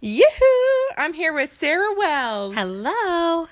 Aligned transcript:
Yoo-hoo! 0.00 0.94
I'm 0.96 1.12
here 1.12 1.34
with 1.34 1.52
Sarah 1.52 1.94
Wells. 1.94 2.54
Hello. 2.54 3.48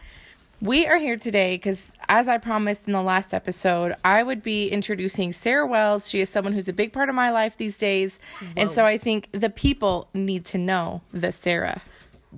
We 0.62 0.86
are 0.86 0.96
here 0.96 1.18
today 1.18 1.56
because, 1.56 1.92
as 2.08 2.26
I 2.26 2.38
promised 2.38 2.86
in 2.86 2.94
the 2.94 3.02
last 3.02 3.34
episode, 3.34 3.94
I 4.02 4.22
would 4.22 4.42
be 4.42 4.68
introducing 4.68 5.34
Sarah 5.34 5.66
Wells. 5.66 6.08
She 6.08 6.22
is 6.22 6.30
someone 6.30 6.54
who's 6.54 6.68
a 6.68 6.72
big 6.72 6.94
part 6.94 7.10
of 7.10 7.14
my 7.14 7.28
life 7.28 7.58
these 7.58 7.76
days. 7.76 8.18
And 8.56 8.70
so 8.70 8.86
I 8.86 8.96
think 8.96 9.28
the 9.32 9.50
people 9.50 10.08
need 10.14 10.46
to 10.46 10.58
know 10.58 11.02
the 11.12 11.30
Sarah. 11.32 11.82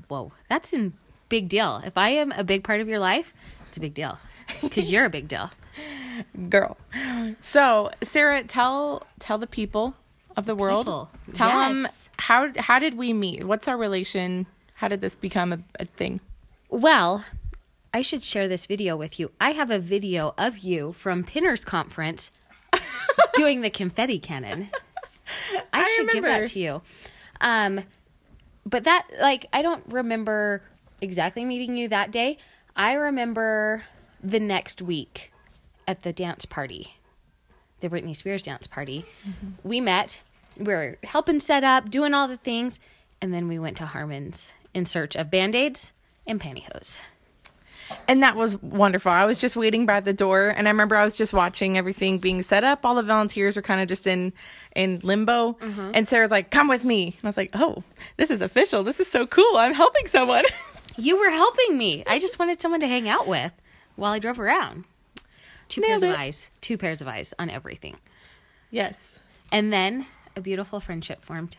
Whoa, 0.09 0.33
that's 0.49 0.73
a 0.73 0.91
big 1.29 1.49
deal. 1.49 1.83
If 1.85 1.97
I 1.97 2.09
am 2.09 2.33
a 2.33 2.43
big 2.43 2.65
part 2.65 2.81
of 2.81 2.89
your 2.89 2.99
life, 2.99 3.33
it's 3.69 3.77
a 3.77 3.81
big 3.81 3.95
deal 3.95 4.19
because 4.63 4.91
you're 4.93 5.05
a 5.05 5.11
big 5.11 5.29
deal. 5.29 5.51
Girl. 6.49 6.77
So, 7.41 7.91
Sarah, 8.03 8.43
tell 8.45 9.07
tell 9.19 9.39
the 9.39 9.47
people 9.47 9.95
of 10.37 10.47
the 10.47 10.55
world. 10.55 10.87
People. 10.87 11.11
Tell 11.35 11.51
them 11.51 11.83
Yes. 11.83 12.09
how 12.19 12.51
how 12.59 12.79
did 12.79 12.97
we 12.97 13.13
meet? 13.13 13.45
What's 13.45 13.69
our 13.69 13.77
relation? 13.77 14.47
How 14.75 14.89
did 14.89 15.01
this 15.01 15.17
become 15.17 15.53
a, 15.53 15.59
a 15.81 15.85
thing? 15.87 16.21
Well, 16.69 17.25
I 17.95 18.03
should 18.03 18.23
share 18.23 18.49
this 18.49 18.67
video 18.67 18.97
with 18.97 19.19
you. 19.19 19.31
I 19.41 19.53
have 19.53 19.71
a 19.71 19.79
video 19.79 20.35
of 20.37 20.59
you 20.59 20.93
from 20.93 21.25
Pinners 21.25 21.65
Conference 21.65 22.31
doing 23.35 23.61
the 23.63 23.71
confetti 23.71 24.19
cannon. 24.19 24.69
I, 25.73 25.81
I 25.81 25.85
should 25.85 26.11
give 26.11 26.25
that 26.25 26.49
to 26.49 26.59
you. 26.59 26.83
Um, 27.41 27.81
but 28.67 28.85
that, 28.85 29.07
like, 29.21 29.47
I 29.53 29.63
don't 29.63 29.83
remember 29.89 30.63
exactly 31.01 31.45
meeting 31.45 31.77
you 31.77 31.89
that 31.89 32.11
day. 32.11 32.37
I 32.75 32.95
remember 32.95 33.83
the 34.23 34.41
next 34.41 34.81
week 34.83 35.33
at 35.87 36.03
the 36.03 36.13
dance 36.13 36.45
party, 36.47 36.97
the 37.81 37.89
Britney 37.89 38.15
Spears 38.17 38.43
dance 38.43 38.67
party. 38.67 39.05
We 39.63 39.81
met, 39.81 40.23
we 40.57 40.65
were 40.65 40.99
helping 41.05 41.41
set 41.41 41.65
up, 41.65 41.91
doing 41.91 42.15
all 42.15 42.27
the 42.29 42.37
things, 42.37 42.81
and 43.21 43.33
then 43.33 43.49
we 43.49 43.59
went 43.59 43.77
to 43.79 43.87
Harmon's 43.87 44.53
in 44.75 44.87
search 44.87 45.17
of 45.17 45.31
band 45.31 45.55
aids 45.55 45.93
and 46.27 46.41
pantyhose. 46.41 46.99
And 48.09 48.23
that 48.25 48.35
was 48.35 48.61
wonderful. 48.63 49.13
I 49.13 49.25
was 49.27 49.39
just 49.39 49.57
waiting 49.57 49.87
by 49.87 50.01
the 50.01 50.13
door, 50.13 50.49
and 50.49 50.67
I 50.67 50.71
remember 50.73 50.97
I 50.97 51.05
was 51.05 51.17
just 51.17 51.33
watching 51.33 51.79
everything 51.79 52.19
being 52.19 52.43
set 52.43 52.65
up. 52.65 52.85
All 52.85 52.97
the 52.97 53.03
volunteers 53.05 53.55
were 53.55 53.63
kind 53.63 53.81
of 53.81 53.87
just 53.89 54.07
in 54.09 54.33
in 54.75 54.99
limbo, 55.05 55.53
Mm-hmm. 55.55 55.93
and 55.95 56.07
Sarah's 56.09 56.33
like, 56.33 56.51
"Come 56.51 56.67
with 56.69 56.85
me." 56.85 57.05
And 57.07 57.15
I 57.25 57.29
was 57.29 57.37
like, 57.37 57.51
"Oh, 57.55 57.85
this 58.17 58.31
is 58.31 58.43
official. 58.43 58.83
This 58.83 58.99
is 58.99 59.07
so 59.09 59.25
cool. 59.27 59.57
I'm 59.57 59.73
helping 59.73 60.07
someone." 60.09 60.45
You 60.99 61.19
were 61.21 61.31
helping 61.31 61.79
me. 61.79 62.03
I 62.07 62.19
just 62.19 62.39
wanted 62.41 62.61
someone 62.61 62.81
to 62.81 62.89
hang 62.89 63.07
out 63.09 63.29
with 63.29 63.53
while 63.97 64.13
I 64.13 64.19
drove 64.19 64.39
around. 64.39 64.85
Two 65.69 65.81
Nailed 65.81 66.03
pairs 66.03 66.15
of 66.15 66.19
eyes. 66.19 66.51
Two 66.61 66.79
pairs 66.79 67.01
of 67.01 67.09
eyes 67.09 67.35
on 67.39 67.51
everything. 67.51 67.97
yes. 68.71 69.19
And 69.53 69.73
then 69.73 70.07
a 70.35 70.41
beautiful 70.41 70.81
friendship 70.81 71.23
formed. 71.25 71.57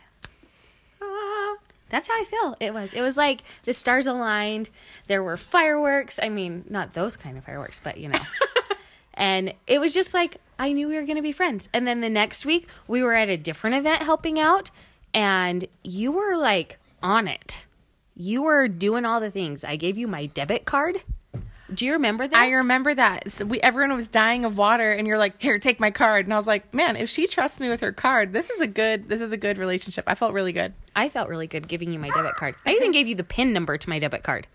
Ah. 1.02 1.56
That's 1.88 2.06
how 2.08 2.14
I 2.14 2.24
feel. 2.24 2.56
It 2.60 2.74
was. 2.74 2.92
It 2.92 3.00
was 3.00 3.16
like 3.16 3.42
the 3.64 3.72
stars 3.72 4.06
aligned. 4.06 4.68
There 5.06 5.22
were 5.22 5.36
fireworks. 5.38 6.20
I 6.22 6.28
mean, 6.28 6.64
not 6.68 6.92
those 6.92 7.16
kind 7.16 7.38
of 7.38 7.44
fireworks, 7.44 7.80
but 7.82 7.96
you 7.96 8.08
know. 8.10 8.20
and 9.14 9.54
it 9.66 9.78
was 9.78 9.94
just 9.94 10.12
like 10.12 10.36
I 10.58 10.72
knew 10.72 10.88
we 10.88 10.96
were 10.96 11.04
going 11.04 11.16
to 11.16 11.22
be 11.22 11.32
friends. 11.32 11.68
And 11.72 11.86
then 11.86 12.00
the 12.00 12.10
next 12.10 12.44
week, 12.44 12.68
we 12.86 13.02
were 13.02 13.14
at 13.14 13.28
a 13.30 13.36
different 13.38 13.76
event 13.76 14.02
helping 14.02 14.38
out, 14.38 14.70
and 15.14 15.66
you 15.82 16.12
were 16.12 16.36
like 16.36 16.78
on 17.02 17.26
it. 17.26 17.62
You 18.14 18.42
were 18.42 18.68
doing 18.68 19.06
all 19.06 19.20
the 19.20 19.30
things. 19.30 19.64
I 19.64 19.76
gave 19.76 19.96
you 19.96 20.06
my 20.08 20.26
debit 20.26 20.66
card. 20.66 21.02
Do 21.74 21.84
you 21.84 21.92
remember 21.92 22.26
this? 22.26 22.36
I 22.38 22.50
remember 22.52 22.94
that. 22.94 23.30
So 23.30 23.44
we 23.44 23.60
everyone 23.60 23.94
was 23.94 24.08
dying 24.08 24.44
of 24.46 24.56
water, 24.56 24.90
and 24.92 25.06
you're 25.06 25.18
like, 25.18 25.40
"Here, 25.40 25.58
take 25.58 25.78
my 25.78 25.90
card." 25.90 26.24
And 26.26 26.32
I 26.32 26.36
was 26.36 26.46
like, 26.46 26.72
"Man, 26.72 26.96
if 26.96 27.10
she 27.10 27.26
trusts 27.26 27.60
me 27.60 27.68
with 27.68 27.80
her 27.82 27.92
card, 27.92 28.32
this 28.32 28.48
is 28.48 28.60
a 28.60 28.66
good. 28.66 29.08
This 29.08 29.20
is 29.20 29.32
a 29.32 29.36
good 29.36 29.58
relationship." 29.58 30.04
I 30.06 30.14
felt 30.14 30.32
really 30.32 30.52
good. 30.52 30.72
I 30.96 31.08
felt 31.10 31.28
really 31.28 31.46
good 31.46 31.68
giving 31.68 31.92
you 31.92 31.98
my 31.98 32.08
debit 32.08 32.36
card. 32.36 32.54
I 32.64 32.70
even 32.72 32.90
gave 32.92 33.06
you 33.06 33.14
the 33.14 33.24
PIN 33.24 33.52
number 33.52 33.76
to 33.76 33.88
my 33.88 33.98
debit 33.98 34.22
card. 34.22 34.46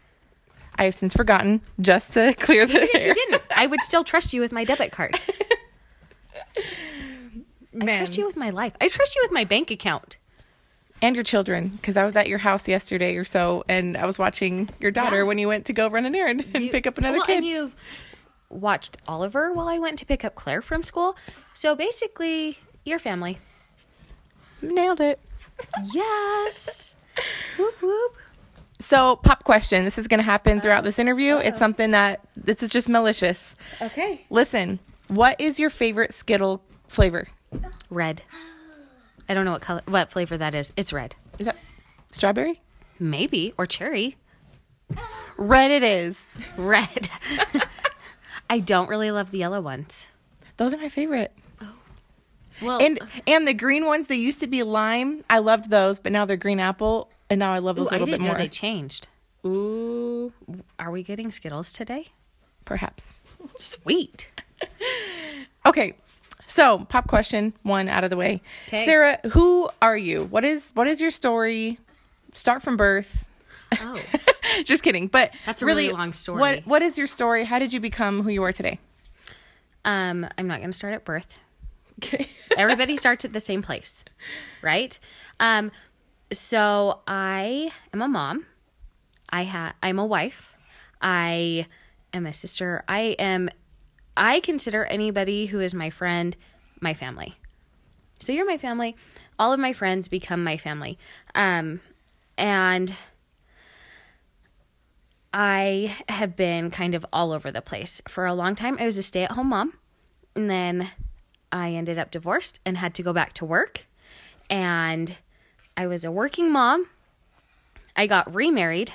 I 0.76 0.86
have 0.86 0.96
since 0.96 1.14
forgotten. 1.14 1.62
Just 1.80 2.14
to 2.14 2.34
clear 2.40 2.66
the 2.66 2.74
You 2.74 2.90
air. 3.00 3.14
didn't. 3.14 3.44
I 3.56 3.68
would 3.68 3.82
still 3.82 4.04
trust 4.04 4.34
you 4.34 4.42
with 4.42 4.52
my 4.52 4.64
debit 4.64 4.92
card. 4.92 5.16
I 7.80 7.96
trust 7.98 8.18
you 8.18 8.26
with 8.26 8.36
my 8.38 8.50
life. 8.50 8.74
I 8.82 8.88
trust 8.88 9.16
you 9.16 9.22
with 9.24 9.32
my 9.32 9.44
bank 9.44 9.72
account. 9.72 10.18
And 11.03 11.16
your 11.16 11.24
children 11.24 11.68
because 11.68 11.97
I 11.97 12.06
was 12.06 12.16
at 12.16 12.28
your 12.28 12.40
house 12.40 12.68
yesterday 12.68 13.16
or 13.18 13.25
so, 13.25 13.64
and 13.69 13.96
I 13.97 14.06
was 14.06 14.18
watching 14.18 14.69
your 14.80 14.90
daughter 14.90 15.18
Yeah. 15.18 15.24
when 15.24 15.38
you 15.38 15.47
went 15.47 15.66
to 15.66 15.74
go 15.74 15.88
run 15.88 16.06
an 16.06 16.16
errand 16.16 16.46
and 16.56 16.64
You- 16.66 16.72
pick 16.72 16.88
up 16.88 16.97
another 16.97 17.18
well, 17.18 17.25
kid. 17.28 17.38
And 17.38 17.46
you've 17.46 17.75
watched 18.50 18.97
Oliver 19.08 19.52
while 19.52 19.68
I 19.68 19.78
went 19.80 20.00
to 20.00 20.06
pick 20.06 20.24
up 20.25 20.34
Claire 20.36 20.62
from 20.62 20.81
school. 20.81 21.16
So 21.53 21.75
basically, 21.75 22.58
your 22.86 23.00
family. 23.00 23.38
Nailed 24.62 25.02
it. 25.02 25.19
Yes. 25.94 26.96
whoop 27.58 27.75
whoop. 27.81 28.16
So, 28.80 29.16
pop 29.18 29.44
question. 29.44 29.86
This 29.86 29.97
is 29.97 30.08
going 30.08 30.18
to 30.18 30.24
happen 30.25 30.59
throughout 30.59 30.84
this 30.84 31.00
interview. 31.00 31.38
It's 31.38 31.59
something 31.59 31.92
that 31.92 32.19
this 32.36 32.62
is 32.63 32.69
just 32.69 32.90
malicious. 32.90 33.56
Okay. 33.81 34.25
Listen, 34.30 34.80
what 35.08 35.40
is 35.40 35.58
your 35.59 35.69
favorite 35.69 36.12
Skittle 36.13 36.62
flavor? 36.88 37.28
Red. 37.90 38.24
I 39.30 39.34
don't 39.34 39.46
know 39.46 39.52
what 39.54 39.62
color, 39.62 39.82
what 39.88 40.12
flavor 40.12 40.38
that 40.38 40.54
is. 40.56 40.72
It's 40.76 40.92
red. 40.94 41.16
Is 41.40 41.46
that 41.46 41.56
strawberry? 42.10 42.62
Maybe 43.00 43.54
or 43.58 43.66
cherry. 43.66 44.18
Red 45.38 45.72
it 45.72 45.84
is. 45.84 46.26
Red. 46.58 47.10
I 48.50 48.60
don't 48.60 48.88
really 48.90 49.10
love 49.12 49.32
the 49.32 49.40
yellow 49.40 49.62
ones. 49.62 50.06
Those 50.58 50.74
are 50.74 50.78
my 50.78 50.90
favorite. 50.90 51.32
Oh. 51.62 51.74
Well, 52.62 52.80
And 52.82 53.00
and 53.26 53.48
the 53.48 53.54
green 53.54 53.86
ones, 53.86 54.08
they 54.08 54.16
used 54.16 54.40
to 54.42 54.48
be 54.48 54.62
lime. 54.64 55.24
I 55.30 55.40
loved 55.40 55.70
those, 55.70 56.00
but 56.00 56.12
now 56.12 56.26
they're 56.26 56.38
green 56.38 56.60
apple, 56.60 57.10
and 57.30 57.40
now 57.40 57.52
I 57.54 57.60
love 57.60 57.78
those 57.78 57.88
Ooh, 57.88 57.90
a 57.90 57.96
I 57.96 58.00
little 58.00 58.06
bit 58.08 58.12
didn't 58.12 58.22
know 58.28 58.34
more. 58.34 58.38
they 58.38 58.50
changed. 58.50 59.08
Ooh, 59.46 60.32
Are 60.78 60.92
we 60.92 61.02
getting 61.04 61.32
Skittles 61.32 61.74
today? 61.74 62.08
perhaps. 62.66 63.10
Sweet. 63.58 64.30
Okay. 65.66 65.96
So, 66.53 66.86
pop 66.86 67.08
question 67.08 67.52
one 67.64 67.90
out 67.90 68.03
of 68.03 68.12
the 68.12 68.16
way. 68.16 68.40
Sarah, 68.69 69.19
who 69.31 69.72
are 69.81 69.97
you? 69.97 70.25
What 70.25 70.46
is 70.46 70.69
what 70.75 70.86
is 70.86 71.02
your 71.02 71.09
story? 71.09 71.80
Start 72.36 72.62
from 72.62 72.78
birth. 72.78 73.25
Oh. 73.81 74.00
Just 74.63 74.84
kidding. 74.84 75.08
But 75.08 75.34
That's 75.47 75.63
a 75.63 75.66
really 75.66 75.90
long 75.90 76.13
story. 76.13 76.40
What 76.40 76.59
what 76.68 76.81
is 76.84 76.96
your 76.96 77.08
story? 77.08 77.44
How 77.44 77.58
did 77.58 77.74
you 77.74 77.80
become 77.80 78.22
who 78.22 78.30
you 78.30 78.44
are 78.44 78.52
today? 78.52 78.80
Um, 79.84 80.28
I'm 80.38 80.46
not 80.46 80.59
going 80.59 80.69
to 80.69 80.78
start 80.78 80.94
at 80.94 81.03
birth. 81.03 81.40
Okay. 81.97 82.30
Everybody 82.56 82.97
starts 82.97 83.25
at 83.25 83.34
the 83.34 83.40
same 83.40 83.63
place, 83.63 84.06
right? 84.62 85.00
Um, 85.40 85.72
so 86.31 87.02
I 87.08 87.72
am 87.92 88.03
a 88.03 88.08
mom. 88.08 88.46
I 89.31 89.46
ha- 89.46 89.74
I'm 89.81 89.97
a 89.97 90.06
wife. 90.06 90.53
I 91.02 91.66
am 92.13 92.28
a 92.28 92.34
sister. 92.34 92.84
I 92.88 93.16
am. 93.18 93.50
I 94.16 94.40
consider 94.40 94.85
anybody 94.85 95.47
who 95.47 95.59
is 95.59 95.74
my 95.74 95.90
friend 95.90 96.35
my 96.79 96.94
family. 96.94 97.35
So 98.19 98.31
you're 98.31 98.46
my 98.46 98.57
family. 98.57 98.96
All 99.40 99.53
of 99.53 99.59
my 99.59 99.74
friends 99.74 100.07
become 100.07 100.44
my 100.44 100.57
family. 100.57 100.97
Um, 101.34 101.81
and 102.38 102.94
I 105.34 105.96
have 106.07 106.35
been 106.35 106.69
kind 106.69 106.94
of 106.94 107.06
all 107.12 107.31
over 107.31 107.51
the 107.51 107.62
place 107.62 108.01
for 108.07 108.25
a 108.25 108.34
long 108.34 108.56
time. 108.56 108.78
I 108.79 108.85
was 108.85 108.97
a 108.97 109.03
stay 109.03 109.24
at 109.24 109.31
home 109.31 109.50
mom. 109.50 109.74
And 110.35 110.50
then 110.50 110.91
I 111.51 111.72
ended 111.72 111.97
up 111.97 112.12
divorced 112.12 112.59
and 112.66 112.78
had 112.78 112.94
to 112.95 113.03
go 113.03 113.13
back 113.13 113.34
to 113.34 113.45
work. 113.45 113.85
And 114.50 115.16
I 115.75 115.88
was 115.88 116.06
a 116.06 116.12
working 116.12 116.51
mom. 116.51 116.88
I 117.95 118.07
got 118.07 118.34
remarried, 118.34 118.94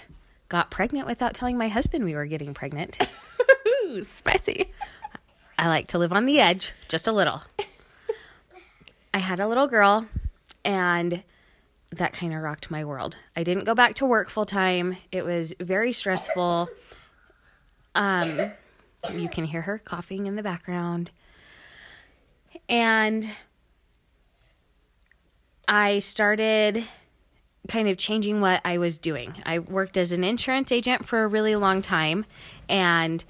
got 0.49 0.71
pregnant 0.71 1.07
without 1.07 1.35
telling 1.35 1.57
my 1.57 1.69
husband 1.69 2.05
we 2.05 2.15
were 2.15 2.27
getting 2.27 2.55
pregnant. 2.55 2.99
Ooh, 3.69 4.03
spicy. 4.05 4.73
I 5.59 5.67
like 5.67 5.89
to 5.89 5.99
live 5.99 6.13
on 6.13 6.25
the 6.25 6.39
edge 6.39 6.73
just 6.89 7.09
a 7.09 7.13
little. 7.13 7.43
I 9.15 9.19
had 9.19 9.41
a 9.41 9.49
little 9.49 9.67
girl, 9.67 10.07
and 10.65 11.25
that 11.91 12.13
kind 12.13 12.33
of 12.33 12.41
rocked 12.41 12.71
my 12.71 12.85
world. 12.85 13.19
I 13.35 13.43
didn't 13.43 13.65
go 13.65 13.75
back 13.75 13.95
to 13.97 14.07
work 14.07 14.31
full 14.31 14.45
time. 14.45 14.97
It 15.11 15.25
was 15.25 15.55
very 15.59 15.93
stressful. 15.93 16.69
Um, 17.95 18.53
you 19.13 19.29
can 19.29 19.45
hear 19.45 19.63
her 19.63 19.79
coughing 19.79 20.27
in 20.27 20.37
the 20.37 20.43
background. 20.43 21.11
And 22.69 23.29
I 25.67 25.99
started 25.99 26.85
kind 27.69 27.89
of 27.89 27.99
changing 27.99 28.41
what 28.41 28.61
I 28.65 28.79
was 28.79 28.99
doing. 28.99 29.35
I 29.45 29.59
worked 29.59 29.97
as 29.97 30.13
an 30.13 30.23
insurance 30.23 30.71
agent 30.71 31.05
for 31.05 31.25
a 31.25 31.29
really 31.29 31.57
long 31.57 31.83
time, 31.83 32.25
and 32.69 33.25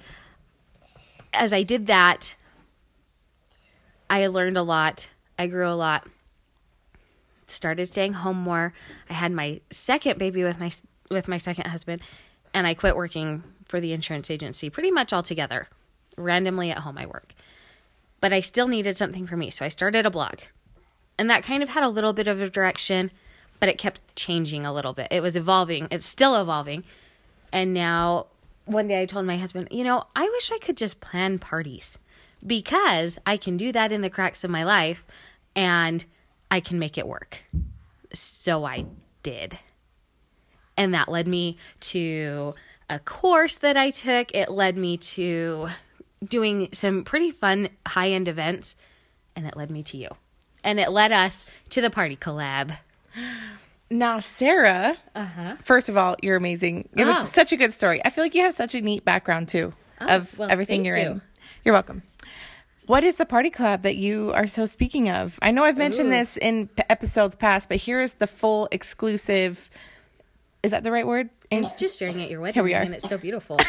as 1.38 1.52
I 1.52 1.62
did 1.62 1.86
that, 1.86 2.34
I 4.10 4.26
learned 4.26 4.58
a 4.58 4.62
lot. 4.62 5.08
I 5.38 5.46
grew 5.46 5.68
a 5.68 5.72
lot. 5.74 6.06
Started 7.46 7.86
staying 7.86 8.14
home 8.14 8.36
more. 8.36 8.74
I 9.08 9.14
had 9.14 9.32
my 9.32 9.60
second 9.70 10.18
baby 10.18 10.44
with 10.44 10.58
my 10.60 10.70
with 11.10 11.28
my 11.28 11.38
second 11.38 11.68
husband, 11.70 12.02
and 12.52 12.66
I 12.66 12.74
quit 12.74 12.96
working 12.96 13.42
for 13.64 13.80
the 13.80 13.92
insurance 13.92 14.30
agency 14.30 14.68
pretty 14.68 14.90
much 14.90 15.12
altogether. 15.12 15.68
randomly 16.18 16.70
at 16.70 16.78
home 16.78 16.98
I 16.98 17.06
work. 17.06 17.32
But 18.20 18.32
I 18.32 18.40
still 18.40 18.68
needed 18.68 18.96
something 18.98 19.26
for 19.26 19.36
me, 19.36 19.50
so 19.50 19.64
I 19.64 19.68
started 19.68 20.04
a 20.04 20.10
blog. 20.10 20.40
And 21.16 21.30
that 21.30 21.44
kind 21.44 21.62
of 21.62 21.70
had 21.70 21.84
a 21.84 21.88
little 21.88 22.12
bit 22.12 22.28
of 22.28 22.40
a 22.40 22.50
direction, 22.50 23.10
but 23.60 23.68
it 23.68 23.78
kept 23.78 24.00
changing 24.16 24.66
a 24.66 24.72
little 24.72 24.92
bit. 24.92 25.08
It 25.10 25.20
was 25.20 25.36
evolving. 25.36 25.88
It's 25.90 26.06
still 26.06 26.36
evolving. 26.36 26.84
And 27.52 27.72
now 27.72 28.26
one 28.68 28.88
day 28.88 29.02
I 29.02 29.06
told 29.06 29.26
my 29.26 29.36
husband, 29.36 29.68
you 29.70 29.84
know, 29.84 30.04
I 30.14 30.28
wish 30.28 30.52
I 30.52 30.58
could 30.58 30.76
just 30.76 31.00
plan 31.00 31.38
parties 31.38 31.98
because 32.46 33.18
I 33.26 33.36
can 33.36 33.56
do 33.56 33.72
that 33.72 33.92
in 33.92 34.02
the 34.02 34.10
cracks 34.10 34.44
of 34.44 34.50
my 34.50 34.64
life 34.64 35.04
and 35.56 36.04
I 36.50 36.60
can 36.60 36.78
make 36.78 36.96
it 36.96 37.06
work. 37.06 37.40
So 38.12 38.64
I 38.64 38.86
did. 39.22 39.58
And 40.76 40.94
that 40.94 41.08
led 41.08 41.26
me 41.26 41.56
to 41.80 42.54
a 42.88 42.98
course 42.98 43.56
that 43.58 43.76
I 43.76 43.90
took. 43.90 44.34
It 44.34 44.50
led 44.50 44.76
me 44.76 44.96
to 44.98 45.68
doing 46.24 46.68
some 46.72 47.04
pretty 47.04 47.30
fun 47.30 47.70
high 47.86 48.10
end 48.10 48.28
events. 48.28 48.76
And 49.34 49.46
it 49.46 49.56
led 49.56 49.70
me 49.70 49.82
to 49.84 49.96
you. 49.96 50.08
And 50.62 50.78
it 50.78 50.90
led 50.90 51.12
us 51.12 51.46
to 51.70 51.80
the 51.80 51.90
party 51.90 52.16
collab. 52.16 52.78
Now, 53.90 54.18
Sarah, 54.20 54.96
Uh-huh. 55.14 55.56
first 55.62 55.88
of 55.88 55.96
all, 55.96 56.16
you're 56.22 56.36
amazing. 56.36 56.88
You 56.94 57.06
have 57.06 57.22
Oh. 57.22 57.24
such 57.24 57.52
a 57.52 57.56
good 57.56 57.72
story. 57.72 58.02
I 58.04 58.10
feel 58.10 58.22
like 58.24 58.34
you 58.34 58.42
have 58.42 58.52
such 58.54 58.74
a 58.74 58.80
neat 58.80 59.04
background 59.04 59.48
too 59.48 59.72
of 60.00 60.36
well, 60.38 60.50
everything 60.50 60.84
you're 60.84 60.96
in. 60.96 61.06
you. 61.14 61.20
You're 61.64 61.72
welcome. 61.74 62.02
What 62.86 63.04
is 63.04 63.16
the 63.16 63.26
party 63.26 63.50
collab 63.50 63.82
that 63.82 63.96
you 63.96 64.32
are 64.34 64.46
so 64.46 64.64
speaking 64.66 65.10
of? 65.10 65.38
I 65.42 65.50
know 65.50 65.64
I've 65.64 65.76
mentioned 65.76 66.08
Ooh. 66.08 66.12
this 66.18 66.36
in 66.36 66.68
p- 66.68 66.82
episodes 66.88 67.34
past, 67.36 67.68
but 67.68 67.78
here 67.78 68.00
is 68.00 68.14
the 68.14 68.26
full 68.26 68.68
exclusive. 68.72 69.68
Is 70.62 70.70
that 70.70 70.84
the 70.84 70.92
right 70.92 71.06
word? 71.06 71.28
I'm 71.52 71.64
In- 71.64 71.70
just 71.78 71.96
staring 71.96 72.22
at 72.22 72.30
your 72.30 72.40
wedding 72.40 72.54
Here 72.54 72.62
we 72.64 72.74
are. 72.74 72.82
and 72.82 72.94
it's 72.94 73.08
so 73.08 73.16
beautiful. 73.18 73.58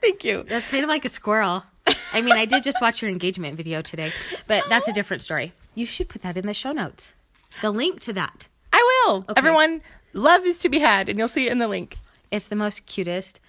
Thank 0.00 0.24
you. 0.24 0.44
That's 0.44 0.66
kind 0.66 0.82
of 0.82 0.88
like 0.88 1.04
a 1.04 1.08
squirrel. 1.08 1.64
I 2.12 2.20
mean, 2.20 2.32
I 2.36 2.44
did 2.46 2.62
just 2.62 2.80
watch 2.80 3.02
your 3.02 3.10
engagement 3.10 3.56
video 3.56 3.82
today, 3.82 4.12
but 4.46 4.64
that's 4.68 4.88
a 4.88 4.92
different 4.92 5.22
story. 5.22 5.52
You 5.74 5.86
should 5.86 6.08
put 6.08 6.22
that 6.22 6.36
in 6.36 6.46
the 6.46 6.54
show 6.54 6.72
notes. 6.72 7.12
The 7.62 7.70
link 7.70 8.00
to 8.00 8.12
that. 8.14 8.48
I 8.72 9.02
will. 9.06 9.24
Everyone, 9.36 9.82
love 10.12 10.44
is 10.44 10.58
to 10.58 10.68
be 10.68 10.78
had, 10.78 11.08
and 11.08 11.18
you'll 11.18 11.28
see 11.28 11.46
it 11.46 11.52
in 11.52 11.58
the 11.58 11.68
link. 11.68 11.98
It's 12.30 12.46
the 12.46 12.56
most 12.56 12.86
cutest 12.86 13.40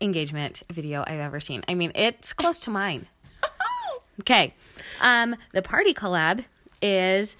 engagement 0.00 0.62
video 0.72 1.04
I've 1.06 1.20
ever 1.20 1.40
seen. 1.40 1.62
I 1.68 1.74
mean, 1.74 1.92
it's 1.94 2.32
close 2.32 2.60
to 2.60 2.70
mine. 2.70 3.06
Okay. 4.18 4.54
Um, 5.02 5.36
the 5.52 5.60
party 5.60 5.92
collab 5.92 6.46
is 6.80 7.36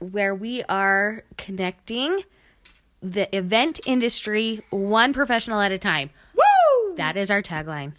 where 0.00 0.34
we 0.34 0.62
are 0.64 1.22
connecting 1.38 2.24
the 3.00 3.34
event 3.34 3.80
industry 3.86 4.60
one 4.68 5.14
professional 5.14 5.60
at 5.60 5.72
a 5.72 5.78
time. 5.78 6.10
Woo! 6.34 6.94
That 6.96 7.16
is 7.16 7.30
our 7.30 7.40
tagline. 7.40 7.94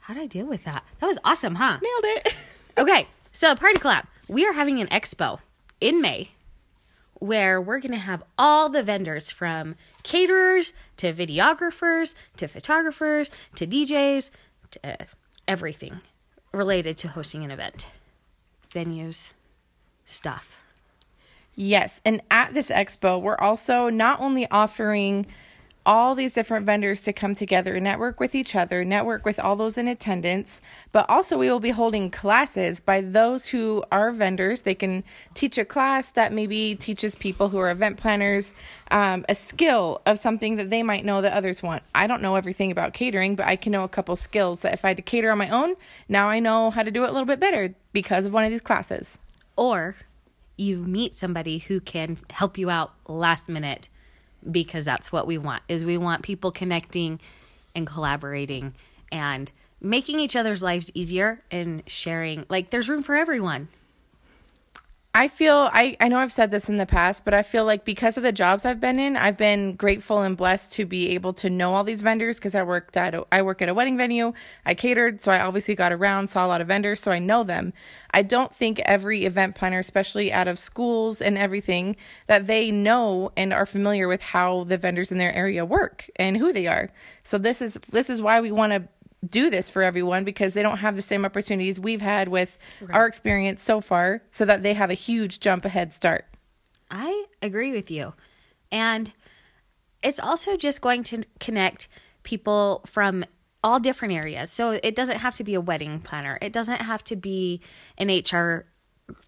How 0.00 0.12
did 0.12 0.24
I 0.24 0.26
deal 0.26 0.44
with 0.44 0.64
that? 0.64 0.84
That 0.98 1.06
was 1.06 1.18
awesome, 1.24 1.54
huh? 1.54 1.78
Nailed 1.82 2.16
it. 2.16 2.34
Okay, 2.78 3.06
so 3.32 3.54
Party 3.54 3.78
Collab. 3.78 4.04
We 4.28 4.46
are 4.46 4.54
having 4.54 4.80
an 4.80 4.86
expo 4.88 5.40
in 5.80 6.00
May 6.00 6.30
where 7.22 7.60
we're 7.60 7.78
going 7.78 7.92
to 7.92 7.98
have 7.98 8.24
all 8.36 8.68
the 8.68 8.82
vendors 8.82 9.30
from 9.30 9.76
caterers 10.02 10.72
to 10.96 11.12
videographers 11.12 12.16
to 12.36 12.48
photographers 12.48 13.30
to 13.54 13.64
DJs 13.64 14.30
to 14.72 14.96
everything 15.46 16.00
related 16.52 16.98
to 16.98 17.08
hosting 17.08 17.44
an 17.44 17.52
event. 17.52 17.86
Venues, 18.70 19.30
stuff. 20.04 20.58
Yes, 21.54 22.00
and 22.04 22.22
at 22.30 22.54
this 22.54 22.70
expo, 22.70 23.20
we're 23.20 23.36
also 23.36 23.88
not 23.88 24.18
only 24.20 24.50
offering 24.50 25.26
all 25.84 26.14
these 26.14 26.34
different 26.34 26.64
vendors 26.64 27.00
to 27.00 27.12
come 27.12 27.34
together, 27.34 27.78
network 27.80 28.20
with 28.20 28.34
each 28.34 28.54
other, 28.54 28.84
network 28.84 29.24
with 29.24 29.38
all 29.40 29.56
those 29.56 29.76
in 29.76 29.88
attendance, 29.88 30.60
but 30.92 31.04
also 31.08 31.36
we 31.36 31.50
will 31.50 31.60
be 31.60 31.70
holding 31.70 32.10
classes 32.10 32.78
by 32.78 33.00
those 33.00 33.48
who 33.48 33.82
are 33.90 34.12
vendors. 34.12 34.60
They 34.60 34.74
can 34.74 35.02
teach 35.34 35.58
a 35.58 35.64
class 35.64 36.08
that 36.10 36.32
maybe 36.32 36.74
teaches 36.76 37.14
people 37.14 37.48
who 37.48 37.58
are 37.58 37.70
event 37.70 37.96
planners 37.96 38.54
um, 38.90 39.24
a 39.28 39.34
skill 39.34 40.00
of 40.06 40.18
something 40.18 40.56
that 40.56 40.70
they 40.70 40.82
might 40.82 41.04
know 41.04 41.20
that 41.20 41.32
others 41.32 41.62
want. 41.62 41.82
I 41.94 42.06
don't 42.06 42.22
know 42.22 42.36
everything 42.36 42.70
about 42.70 42.92
catering, 42.92 43.34
but 43.34 43.46
I 43.46 43.56
can 43.56 43.72
know 43.72 43.82
a 43.82 43.88
couple 43.88 44.14
skills 44.16 44.60
that 44.60 44.74
if 44.74 44.84
I 44.84 44.88
had 44.88 44.98
to 44.98 45.02
cater 45.02 45.32
on 45.32 45.38
my 45.38 45.48
own, 45.48 45.74
now 46.08 46.28
I 46.28 46.38
know 46.38 46.70
how 46.70 46.82
to 46.82 46.90
do 46.90 47.04
it 47.04 47.08
a 47.08 47.12
little 47.12 47.26
bit 47.26 47.40
better 47.40 47.74
because 47.92 48.26
of 48.26 48.32
one 48.32 48.44
of 48.44 48.50
these 48.50 48.60
classes. 48.60 49.18
Or 49.56 49.96
you 50.56 50.78
meet 50.78 51.14
somebody 51.14 51.58
who 51.58 51.80
can 51.80 52.18
help 52.30 52.56
you 52.56 52.70
out 52.70 52.92
last 53.08 53.48
minute 53.48 53.88
because 54.50 54.84
that's 54.84 55.12
what 55.12 55.26
we 55.26 55.38
want 55.38 55.62
is 55.68 55.84
we 55.84 55.98
want 55.98 56.22
people 56.22 56.50
connecting 56.50 57.20
and 57.74 57.86
collaborating 57.86 58.74
and 59.10 59.50
making 59.80 60.20
each 60.20 60.36
other's 60.36 60.62
lives 60.62 60.90
easier 60.94 61.42
and 61.50 61.82
sharing 61.86 62.44
like 62.48 62.70
there's 62.70 62.88
room 62.88 63.02
for 63.02 63.14
everyone 63.14 63.68
I 65.14 65.28
feel 65.28 65.68
I, 65.74 65.94
I 66.00 66.08
know 66.08 66.16
I've 66.18 66.32
said 66.32 66.50
this 66.50 66.70
in 66.70 66.78
the 66.78 66.86
past, 66.86 67.26
but 67.26 67.34
I 67.34 67.42
feel 67.42 67.66
like 67.66 67.84
because 67.84 68.16
of 68.16 68.22
the 68.22 68.32
jobs 68.32 68.64
I've 68.64 68.80
been 68.80 68.98
in, 68.98 69.14
I've 69.14 69.36
been 69.36 69.74
grateful 69.74 70.22
and 70.22 70.38
blessed 70.38 70.72
to 70.72 70.86
be 70.86 71.10
able 71.10 71.34
to 71.34 71.50
know 71.50 71.74
all 71.74 71.84
these 71.84 72.00
vendors 72.00 72.38
because 72.38 72.54
I 72.54 72.62
worked 72.62 72.96
at 72.96 73.14
a, 73.14 73.26
I 73.30 73.42
work 73.42 73.60
at 73.60 73.68
a 73.68 73.74
wedding 73.74 73.98
venue. 73.98 74.32
I 74.64 74.72
catered, 74.72 75.20
so 75.20 75.30
I 75.30 75.42
obviously 75.42 75.74
got 75.74 75.92
around, 75.92 76.28
saw 76.28 76.46
a 76.46 76.48
lot 76.48 76.62
of 76.62 76.68
vendors, 76.68 77.00
so 77.00 77.10
I 77.12 77.18
know 77.18 77.44
them. 77.44 77.74
I 78.12 78.22
don't 78.22 78.54
think 78.54 78.80
every 78.86 79.26
event 79.26 79.54
planner, 79.54 79.80
especially 79.80 80.32
out 80.32 80.48
of 80.48 80.58
schools 80.58 81.20
and 81.20 81.36
everything, 81.36 81.94
that 82.26 82.46
they 82.46 82.70
know 82.70 83.32
and 83.36 83.52
are 83.52 83.66
familiar 83.66 84.08
with 84.08 84.22
how 84.22 84.64
the 84.64 84.78
vendors 84.78 85.12
in 85.12 85.18
their 85.18 85.34
area 85.34 85.66
work 85.66 86.08
and 86.16 86.38
who 86.38 86.54
they 86.54 86.66
are. 86.66 86.88
So 87.22 87.36
this 87.36 87.60
is 87.60 87.78
this 87.90 88.08
is 88.08 88.22
why 88.22 88.40
we 88.40 88.50
want 88.50 88.72
to 88.72 88.88
do 89.24 89.50
this 89.50 89.70
for 89.70 89.82
everyone 89.82 90.24
because 90.24 90.54
they 90.54 90.62
don't 90.62 90.78
have 90.78 90.96
the 90.96 91.02
same 91.02 91.24
opportunities 91.24 91.78
we've 91.78 92.00
had 92.00 92.28
with 92.28 92.58
our 92.90 93.06
experience 93.06 93.62
so 93.62 93.80
far 93.80 94.22
so 94.30 94.44
that 94.44 94.62
they 94.62 94.74
have 94.74 94.90
a 94.90 94.94
huge 94.94 95.40
jump 95.40 95.64
ahead 95.64 95.92
start. 95.92 96.26
i 96.90 97.26
agree 97.40 97.72
with 97.72 97.90
you 97.90 98.14
and 98.70 99.12
it's 100.02 100.18
also 100.18 100.56
just 100.56 100.80
going 100.80 101.02
to 101.02 101.22
connect 101.38 101.88
people 102.24 102.82
from 102.86 103.24
all 103.62 103.78
different 103.78 104.12
areas 104.12 104.50
so 104.50 104.72
it 104.82 104.96
doesn't 104.96 105.18
have 105.18 105.34
to 105.36 105.44
be 105.44 105.54
a 105.54 105.60
wedding 105.60 106.00
planner 106.00 106.38
it 106.42 106.52
doesn't 106.52 106.82
have 106.82 107.04
to 107.04 107.14
be 107.14 107.60
an 107.98 108.08
hr 108.08 108.66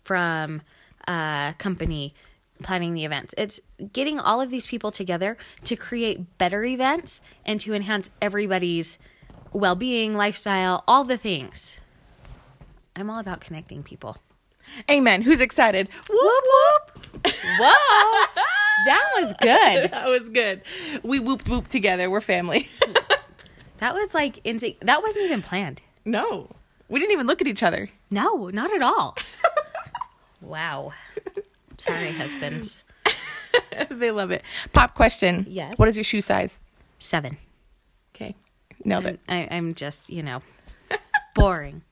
from 0.05 0.61
a 1.06 1.55
company 1.58 2.14
planning 2.62 2.94
the 2.94 3.05
events. 3.05 3.35
It's 3.37 3.61
getting 3.93 4.19
all 4.19 4.40
of 4.40 4.50
these 4.50 4.67
people 4.67 4.90
together 4.90 5.37
to 5.64 5.76
create 5.76 6.38
better 6.38 6.64
events 6.64 7.20
and 7.44 7.61
to 7.61 7.75
enhance 7.75 8.11
everybody's 8.23 8.99
well 9.54 9.74
being, 9.74 10.14
lifestyle, 10.14 10.84
all 10.86 11.04
the 11.04 11.16
things. 11.16 11.78
I'm 12.94 13.08
all 13.08 13.18
about 13.18 13.40
connecting 13.40 13.82
people. 13.82 14.18
Amen. 14.90 15.23
Who's 15.23 15.40
excited? 15.40 15.88
Whoop 16.08 16.44
whoop. 16.44 17.06
Whoa! 17.61 18.25
that 18.87 19.11
was 19.18 19.34
good. 19.40 19.90
that 19.90 20.08
was 20.08 20.28
good. 20.28 20.62
We 21.02 21.20
whooped 21.20 21.49
whoop 21.49 21.68
together. 21.68 22.11
We're 22.11 22.20
family. 22.20 22.68
That 23.78 23.92
was 23.92 24.14
like 24.14 24.40
insane. 24.44 24.76
That 24.80 25.02
wasn't 25.02 25.26
even 25.26 25.42
planned. 25.42 25.82
no. 26.04 26.49
We 26.88 27.00
didn't 27.00 27.12
even 27.12 27.26
look 27.26 27.40
at 27.40 27.46
each 27.49 27.62
other. 27.62 27.90
No, 28.11 28.49
not 28.50 28.73
at 28.73 28.82
all. 28.82 29.16
wow. 30.40 30.92
Sorry, 31.78 32.12
husbands. 32.12 32.84
they 33.90 34.11
love 34.11 34.30
it. 34.30 34.42
Pop 34.73 34.94
question. 34.94 35.46
Yes. 35.49 35.78
What 35.78 35.88
is 35.88 35.96
your 35.96 36.04
shoe 36.04 36.20
size? 36.20 36.62
Seven. 36.99 37.37
Okay. 38.14 38.34
Nailed 38.85 39.07
it. 39.07 39.21
I, 39.29 39.49
I'm 39.50 39.75
just, 39.75 40.11
you 40.11 40.23
know, 40.23 40.43
boring. 41.35 41.83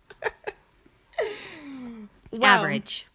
Wow. 2.33 2.61
Average. 2.61 3.07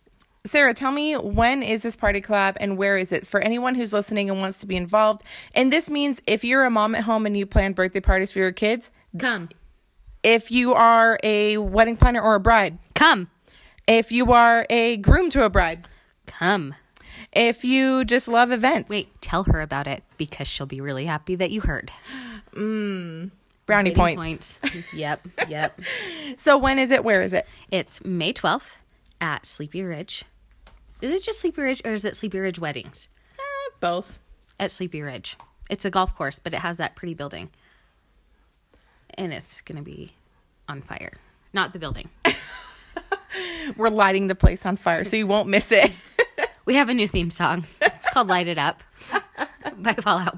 Sarah, 0.45 0.73
tell 0.73 0.91
me 0.91 1.15
when 1.15 1.61
is 1.61 1.81
this 1.83 1.95
party 1.95 2.21
collab 2.21 2.55
and 2.59 2.77
where 2.77 2.95
is 2.97 3.11
it 3.11 3.27
for 3.27 3.39
anyone 3.41 3.75
who's 3.75 3.91
listening 3.91 4.29
and 4.29 4.39
wants 4.39 4.59
to 4.59 4.65
be 4.67 4.75
involved? 4.77 5.21
And 5.53 5.73
this 5.73 5.89
means 5.89 6.21
if 6.25 6.43
you're 6.43 6.63
a 6.63 6.69
mom 6.69 6.95
at 6.95 7.03
home 7.03 7.25
and 7.25 7.35
you 7.35 7.45
plan 7.45 7.73
birthday 7.73 7.99
parties 7.99 8.31
for 8.31 8.39
your 8.39 8.51
kids, 8.53 8.91
Come. 9.17 9.49
if 10.23 10.49
you 10.51 10.73
are 10.73 11.19
a 11.23 11.57
wedding 11.57 11.97
planner 11.97 12.21
or 12.21 12.35
a 12.35 12.39
bride, 12.39 12.77
Come. 12.95 13.29
if 13.87 14.11
you 14.11 14.31
are 14.31 14.65
a 14.69 14.97
groom 14.97 15.29
to 15.31 15.43
a 15.43 15.49
bride, 15.49 15.87
Come. 16.27 16.75
if 17.33 17.65
you 17.65 18.05
just 18.05 18.29
love 18.29 18.51
events. 18.51 18.89
Wait, 18.89 19.09
tell 19.21 19.43
her 19.45 19.59
about 19.59 19.85
it 19.87 20.03
because 20.17 20.47
she'll 20.47 20.65
be 20.65 20.79
really 20.79 21.05
happy 21.05 21.35
that 21.35 21.51
you 21.51 21.61
heard. 21.61 21.91
Hmm. 22.53 23.25
Brownie 23.67 23.93
points. 23.93 24.59
yep, 24.93 25.27
yep. 25.47 25.79
So 26.37 26.57
when 26.57 26.79
is 26.79 26.89
it? 26.89 27.03
Where 27.03 27.21
is 27.21 27.33
it? 27.33 27.45
It's 27.69 28.03
May 28.03 28.33
12th 28.33 28.77
at 29.21 29.45
Sleepy 29.45 29.83
Ridge. 29.83 30.25
Is 31.01 31.11
it 31.11 31.21
just 31.21 31.39
Sleepy 31.41 31.61
Ridge 31.61 31.81
or 31.85 31.91
is 31.91 32.03
it 32.05 32.15
Sleepy 32.15 32.39
Ridge 32.39 32.57
Weddings? 32.57 33.09
Uh, 33.37 33.71
both. 33.79 34.17
At 34.59 34.71
Sleepy 34.71 35.03
Ridge. 35.03 35.37
It's 35.69 35.85
a 35.85 35.91
golf 35.91 36.15
course, 36.15 36.39
but 36.39 36.53
it 36.53 36.61
has 36.61 36.77
that 36.77 36.95
pretty 36.95 37.13
building. 37.13 37.51
And 39.13 39.31
it's 39.31 39.61
going 39.61 39.77
to 39.77 39.83
be 39.83 40.13
on 40.67 40.81
fire. 40.81 41.13
Not 41.53 41.73
the 41.73 41.79
building. 41.79 42.09
We're 43.77 43.89
lighting 43.89 44.27
the 44.27 44.35
place 44.35 44.65
on 44.65 44.77
fire, 44.77 45.03
so 45.03 45.15
you 45.15 45.27
won't 45.27 45.49
miss 45.49 45.71
it. 45.71 45.91
We 46.65 46.75
have 46.75 46.89
a 46.89 46.93
new 46.93 47.07
theme 47.07 47.29
song. 47.29 47.63
It's 47.81 48.05
called 48.09 48.27
Light 48.27 48.49
It 48.49 48.57
Up 48.57 48.83
by 49.77 49.93
Fall 49.93 50.17
Out 50.17 50.37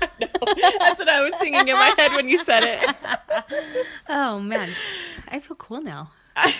Boy. 0.00 0.52
That's 0.78 0.98
what 0.98 1.08
I 1.08 1.22
was 1.22 1.34
singing 1.38 1.68
in 1.68 1.74
my 1.74 1.94
head 1.96 2.12
when 2.12 2.28
you 2.28 2.42
said 2.44 2.62
it. 2.64 2.96
Oh 4.08 4.40
man, 4.40 4.70
I 5.28 5.40
feel 5.40 5.56
cool 5.56 5.80
now. 5.80 6.10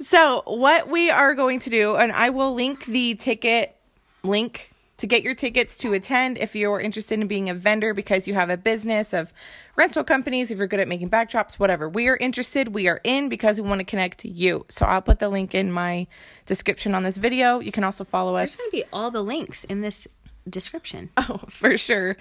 So, 0.00 0.42
what 0.46 0.88
we 0.88 1.10
are 1.10 1.34
going 1.34 1.60
to 1.60 1.70
do, 1.70 1.96
and 1.96 2.12
I 2.12 2.30
will 2.30 2.54
link 2.54 2.84
the 2.86 3.14
ticket 3.14 3.76
link 4.22 4.72
to 4.98 5.06
get 5.06 5.22
your 5.22 5.34
tickets 5.34 5.78
to 5.78 5.92
attend 5.92 6.38
if 6.38 6.56
you're 6.56 6.80
interested 6.80 7.20
in 7.20 7.26
being 7.26 7.48
a 7.48 7.54
vendor 7.54 7.94
because 7.94 8.26
you 8.26 8.34
have 8.34 8.50
a 8.50 8.56
business 8.56 9.12
of 9.12 9.32
rental 9.76 10.02
companies, 10.04 10.50
if 10.50 10.58
you're 10.58 10.66
good 10.66 10.80
at 10.80 10.88
making 10.88 11.08
backdrops, 11.08 11.54
whatever. 11.54 11.88
We 11.88 12.08
are 12.08 12.16
interested, 12.16 12.74
we 12.74 12.88
are 12.88 13.00
in 13.04 13.28
because 13.28 13.60
we 13.60 13.68
want 13.68 13.78
to 13.78 13.84
connect 13.84 14.18
to 14.20 14.28
you. 14.28 14.66
So, 14.68 14.86
I'll 14.86 15.02
put 15.02 15.20
the 15.20 15.28
link 15.28 15.54
in 15.54 15.72
my 15.72 16.06
description 16.46 16.94
on 16.94 17.02
this 17.02 17.16
video. 17.16 17.60
You 17.60 17.72
can 17.72 17.84
also 17.84 18.04
follow 18.04 18.36
us. 18.36 18.56
There's 18.56 18.70
gonna 18.70 18.84
be 18.84 18.88
all 18.92 19.10
the 19.10 19.22
links 19.22 19.64
in 19.64 19.80
this 19.80 20.06
description. 20.48 21.10
Oh, 21.18 21.38
for 21.48 21.76
sure. 21.76 22.16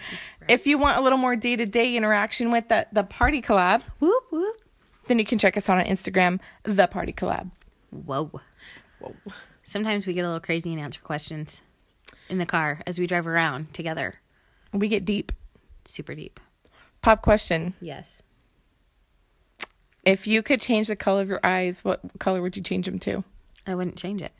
If 0.47 0.67
you 0.67 0.77
want 0.77 0.97
a 0.97 1.01
little 1.01 1.17
more 1.17 1.35
day 1.35 1.55
to 1.55 1.65
day 1.65 1.95
interaction 1.95 2.51
with 2.51 2.67
the, 2.69 2.87
the 2.91 3.03
party 3.03 3.41
collab, 3.41 3.83
Whoop 3.99 4.23
whoop. 4.31 4.57
then 5.07 5.19
you 5.19 5.25
can 5.25 5.37
check 5.39 5.55
us 5.57 5.69
out 5.69 5.77
on 5.79 5.85
Instagram, 5.85 6.39
the 6.63 6.87
party 6.87 7.13
collab. 7.13 7.51
Whoa. 7.91 8.31
Whoa. 8.99 9.15
Sometimes 9.63 10.05
we 10.07 10.13
get 10.13 10.21
a 10.21 10.27
little 10.27 10.39
crazy 10.41 10.71
and 10.71 10.81
answer 10.81 10.99
questions 11.01 11.61
in 12.29 12.37
the 12.37 12.45
car 12.45 12.81
as 12.85 12.99
we 12.99 13.07
drive 13.07 13.27
around 13.27 13.73
together. 13.73 14.15
We 14.73 14.87
get 14.87 15.05
deep. 15.05 15.31
Super 15.85 16.15
deep. 16.15 16.39
Pop 17.01 17.21
question. 17.21 17.73
Yes. 17.79 18.21
If 20.03 20.25
you 20.27 20.41
could 20.41 20.61
change 20.61 20.87
the 20.87 20.95
color 20.95 21.21
of 21.21 21.29
your 21.29 21.45
eyes, 21.45 21.83
what 21.83 22.01
color 22.19 22.41
would 22.41 22.55
you 22.57 22.63
change 22.63 22.85
them 22.85 22.99
to? 22.99 23.23
I 23.65 23.75
wouldn't 23.75 23.97
change 23.97 24.21
it. 24.21 24.31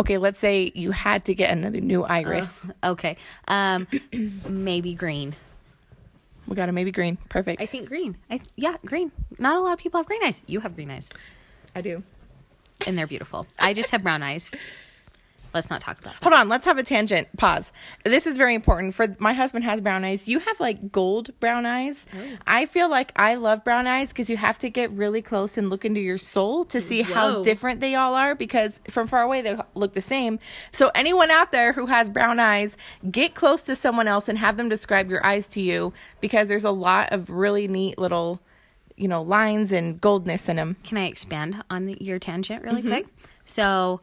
Okay, 0.00 0.18
let's 0.18 0.38
say 0.38 0.72
you 0.74 0.90
had 0.90 1.24
to 1.26 1.34
get 1.34 1.50
another 1.50 1.80
new 1.80 2.02
iris. 2.04 2.68
Okay. 2.82 3.16
Um 3.48 3.86
maybe 4.48 4.94
green. 4.94 5.34
we 6.46 6.56
got 6.56 6.68
a 6.68 6.72
maybe 6.72 6.90
green. 6.90 7.16
Perfect. 7.28 7.60
I 7.62 7.66
think 7.66 7.88
green. 7.88 8.16
I 8.30 8.38
th- 8.38 8.50
yeah, 8.56 8.76
green. 8.84 9.12
Not 9.38 9.56
a 9.56 9.60
lot 9.60 9.72
of 9.74 9.78
people 9.78 9.98
have 9.98 10.06
green 10.06 10.22
eyes. 10.24 10.40
You 10.46 10.60
have 10.60 10.74
green 10.74 10.90
eyes. 10.90 11.10
I 11.74 11.80
do. 11.80 12.02
And 12.86 12.98
they're 12.98 13.06
beautiful. 13.06 13.46
I 13.60 13.74
just 13.74 13.90
have 13.90 14.02
brown 14.02 14.22
eyes. 14.22 14.50
Let's 15.54 15.68
not 15.68 15.80
talk 15.80 15.98
about 15.98 16.14
that. 16.14 16.22
Hold 16.22 16.34
on, 16.34 16.48
let's 16.48 16.64
have 16.64 16.78
a 16.78 16.82
tangent. 16.82 17.28
Pause. 17.36 17.72
This 18.04 18.26
is 18.26 18.36
very 18.36 18.54
important. 18.54 18.94
For 18.94 19.14
my 19.18 19.32
husband 19.32 19.64
has 19.64 19.80
brown 19.80 20.04
eyes. 20.04 20.26
You 20.26 20.38
have 20.38 20.58
like 20.60 20.90
gold 20.90 21.38
brown 21.40 21.66
eyes. 21.66 22.06
Oh. 22.16 22.38
I 22.46 22.66
feel 22.66 22.88
like 22.88 23.12
I 23.16 23.34
love 23.34 23.64
brown 23.64 23.86
eyes 23.86 24.08
because 24.08 24.30
you 24.30 24.36
have 24.36 24.58
to 24.60 24.70
get 24.70 24.90
really 24.92 25.22
close 25.22 25.58
and 25.58 25.68
look 25.68 25.84
into 25.84 26.00
your 26.00 26.18
soul 26.18 26.64
to 26.66 26.80
see 26.80 27.02
how 27.02 27.42
different 27.42 27.80
they 27.80 27.94
all 27.94 28.14
are. 28.14 28.34
Because 28.34 28.80
from 28.88 29.06
far 29.06 29.22
away 29.22 29.42
they 29.42 29.56
look 29.74 29.92
the 29.92 30.00
same. 30.00 30.38
So 30.70 30.90
anyone 30.94 31.30
out 31.30 31.52
there 31.52 31.72
who 31.74 31.86
has 31.86 32.08
brown 32.08 32.40
eyes, 32.40 32.76
get 33.10 33.34
close 33.34 33.62
to 33.62 33.76
someone 33.76 34.08
else 34.08 34.28
and 34.28 34.38
have 34.38 34.56
them 34.56 34.68
describe 34.68 35.10
your 35.10 35.24
eyes 35.24 35.46
to 35.48 35.60
you 35.60 35.92
because 36.20 36.48
there's 36.48 36.64
a 36.64 36.70
lot 36.70 37.12
of 37.12 37.28
really 37.28 37.68
neat 37.68 37.98
little, 37.98 38.40
you 38.96 39.08
know, 39.08 39.22
lines 39.22 39.72
and 39.72 40.00
goldness 40.00 40.48
in 40.48 40.56
them. 40.56 40.76
Can 40.82 40.96
I 40.98 41.06
expand 41.06 41.62
on 41.68 41.86
the, 41.86 41.98
your 42.00 42.18
tangent 42.18 42.62
really 42.62 42.80
mm-hmm. 42.80 42.90
quick? 42.90 43.06
So, 43.44 44.00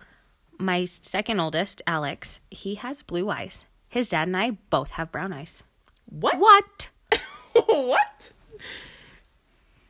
my 0.60 0.86
second 0.86 1.40
oldest, 1.40 1.82
Alex, 1.88 2.40
he 2.52 2.76
has 2.76 3.02
blue 3.02 3.30
eyes. 3.30 3.66
His 3.88 4.10
dad 4.10 4.28
and 4.28 4.38
I 4.38 4.52
both 4.70 4.92
have 4.92 5.12
brown 5.12 5.34
eyes. 5.34 5.64
What? 6.06 6.38
What? 6.38 6.90
what? 7.54 8.32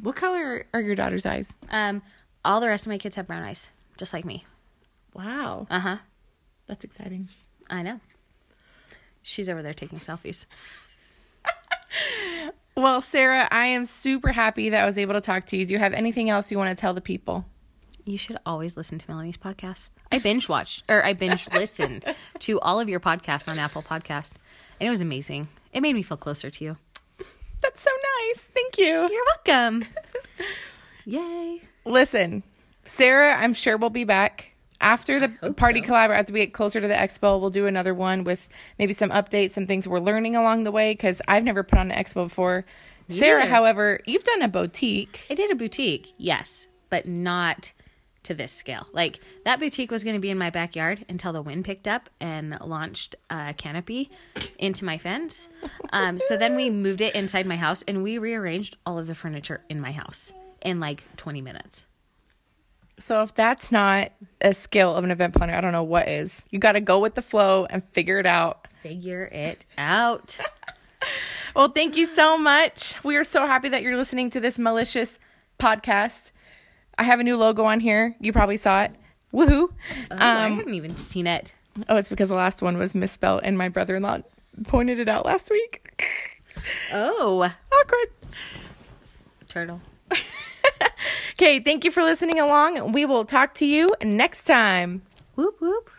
What 0.02 0.16
color 0.16 0.66
are 0.74 0.82
your 0.82 0.96
daughter's 0.96 1.26
eyes? 1.26 1.52
Um, 1.70 2.02
all 2.46 2.62
the 2.62 2.70
rest 2.70 2.86
of 2.86 2.90
my 2.90 2.98
kids 2.98 3.16
have 3.18 3.28
brown 3.28 3.44
eyes, 3.44 3.70
just 3.98 4.14
like 4.14 4.24
me. 4.24 4.46
Wow. 5.14 5.68
Uh 5.70 5.80
huh. 5.80 5.98
That's 6.68 6.86
exciting. 6.86 7.30
I 7.70 7.82
know. 7.82 8.00
She's 9.22 9.50
over 9.50 9.62
there 9.62 9.74
taking 9.74 10.00
selfies. 10.00 10.46
Well, 12.80 13.02
Sarah, 13.02 13.46
I 13.52 13.66
am 13.66 13.84
super 13.84 14.32
happy 14.32 14.70
that 14.70 14.82
I 14.82 14.86
was 14.86 14.98
able 14.98 15.14
to 15.16 15.20
talk 15.20 15.44
to 15.48 15.58
you. 15.58 15.66
Do 15.66 15.74
you 15.74 15.80
have 15.80 15.94
anything 15.94 16.30
else 16.30 16.50
you 16.50 16.58
want 16.58 16.70
to 16.70 16.80
tell 16.80 16.94
the 16.94 17.02
people? 17.02 17.44
You 18.10 18.18
should 18.18 18.38
always 18.44 18.75
listen 18.75 18.98
to 18.98 19.06
Melanie's 19.08 19.38
podcast. 19.38 19.89
I 20.12 20.18
binge 20.18 20.50
watched 20.50 20.84
or 20.89 21.06
I 21.06 21.13
binge 21.13 21.48
listened 21.54 22.06
to 22.39 22.60
all 22.60 22.80
of 22.80 22.89
your 22.89 23.00
podcasts 23.00 23.48
on 23.48 23.60
Apple 23.60 23.84
Podcast, 23.84 24.32
and 24.80 24.88
it 24.88 24.89
was 24.89 25.01
amazing. 25.01 25.48
It 25.74 25.82
made 25.82 25.94
me 25.94 26.01
feel 26.01 26.18
closer 26.18 26.50
to 26.50 26.63
you. 26.63 26.78
That's 27.62 27.82
so 27.82 27.92
nice. 28.25 28.48
Thank 28.51 28.80
you. 28.80 29.08
You're 29.12 29.25
welcome. 29.46 29.86
Yay. 31.06 31.62
Listen, 31.86 32.42
Sarah, 32.84 33.36
I'm 33.36 33.54
sure 33.54 33.78
we'll 33.78 33.92
be 33.92 34.06
back 34.06 34.54
after 34.82 35.20
the 35.20 35.54
party 35.54 35.84
so. 35.84 35.92
collab. 35.92 36.10
As 36.10 36.32
we 36.32 36.39
get 36.39 36.54
closer 36.54 36.82
to 36.82 36.88
the 36.88 36.96
expo, 36.96 37.39
we'll 37.39 37.51
do 37.51 37.68
another 37.68 37.94
one 37.94 38.24
with 38.24 38.50
maybe 38.80 38.94
some 38.94 39.12
updates, 39.12 39.51
some 39.51 39.68
things 39.68 39.88
we're 39.88 40.00
learning 40.00 40.36
along 40.36 40.63
the 40.63 40.72
way 40.72 40.94
because 40.94 41.22
I've 41.28 41.44
never 41.44 41.62
put 41.62 41.78
on 41.78 41.92
an 41.92 42.04
expo 42.04 42.24
before. 42.24 42.66
Sarah, 43.08 43.42
neither. 43.42 43.51
however, 43.51 44.00
you've 44.08 44.24
done 44.24 44.42
a 44.42 44.48
boutique. 44.48 45.28
I 45.30 45.36
did 45.36 45.51
a 45.51 45.56
boutique, 45.56 46.13
yes, 46.18 46.68
but 46.89 47.08
not 47.08 47.72
to 48.29 48.36
this 48.36 48.51
scale. 48.51 48.88
Like 48.93 49.19
that 49.43 49.59
boutique 49.59 49.89
was 49.89 50.03
going 50.03 50.15
to 50.15 50.19
be 50.19 50.29
in 50.29 50.38
my 50.38 50.51
backyard 50.51 51.03
until 51.09 51.33
the 51.33 51.41
wind 51.41 51.65
picked 51.65 51.88
up 51.88 52.09
and 52.19 52.55
launched 52.62 53.15
a 53.31 53.55
canopy 53.55 54.12
into 54.59 54.86
my 54.86 55.00
fence. 55.00 55.50
Um, 55.91 56.19
so 56.19 56.38
then 56.38 56.55
we 56.55 56.69
moved 56.69 57.01
it 57.01 57.15
inside 57.15 57.48
my 57.48 57.57
house 57.57 57.83
and 57.88 58.03
we 58.03 58.19
rearranged 58.19 58.77
all 58.86 59.00
of 59.00 59.07
the 59.07 59.15
furniture 59.15 59.63
in 59.67 59.81
my 59.81 59.91
house 59.91 60.31
in 60.62 60.79
like 60.79 61.03
20 61.17 61.41
minutes. 61.41 61.88
So 63.00 63.24
if 63.24 63.33
that's 63.33 63.71
not 63.71 64.12
a 64.41 64.53
skill 64.53 64.93
of 64.95 65.03
an 65.03 65.09
event 65.09 65.33
planner, 65.33 65.55
I 65.55 65.62
don't 65.62 65.71
know 65.71 65.83
what 65.83 66.07
is. 66.07 66.45
You 66.51 66.59
got 66.59 66.74
to 66.74 66.81
go 66.81 67.00
with 67.00 67.15
the 67.15 67.21
flow 67.24 67.65
and 67.65 67.83
figure 67.83 68.19
it 68.19 68.27
out. 68.27 68.67
Figure 68.83 69.24
it 69.24 69.65
out. 69.77 70.38
Well, 71.55 71.69
thank 71.69 71.98
you 71.98 72.05
so 72.05 72.38
much. 72.38 73.03
We 73.03 73.15
are 73.15 73.24
so 73.24 73.48
happy 73.48 73.69
that 73.69 73.81
you're 73.81 73.98
listening 73.98 74.29
to 74.31 74.39
this 74.39 74.59
malicious 74.59 75.17
podcast. 75.59 76.31
I 77.00 77.03
have 77.03 77.20
a 77.20 77.24
new 77.24 77.38
logo 77.38 77.63
on 77.63 77.79
here. 77.79 78.15
You 78.20 78.34
probably 78.34 78.58
saw 78.58 78.84
it. 78.84 78.91
Woohoo. 79.34 79.70
Oh, 80.12 80.15
I 80.15 80.46
um, 80.46 80.56
haven't 80.56 80.74
even 80.74 80.96
seen 80.96 81.27
it. 81.27 81.53
Oh, 81.88 81.96
it's 81.96 82.10
because 82.10 82.29
the 82.29 82.36
last 82.36 82.62
one 82.62 82.77
was 82.77 82.94
misspelled 82.94 83.41
and 83.44 83.58
my 83.58 83.70
brother 83.70 83.96
in 83.96 84.03
law 84.03 84.20
pointed 84.65 85.00
it 85.00 85.08
out 85.08 85.25
last 85.25 85.50
week. 85.50 86.44
Oh, 86.91 87.50
Awkward. 87.72 88.10
turtle. 89.48 89.82
Okay, 91.39 91.62
thank 91.62 91.86
you 91.86 91.91
for 91.91 92.03
listening 92.03 92.38
along. 92.38 92.91
We 92.91 93.06
will 93.06 93.24
talk 93.24 93.53
to 93.56 93.65
you 93.65 93.88
next 94.03 94.44
time. 94.44 95.03
Whoop 95.36 95.56
whoop. 95.62 95.89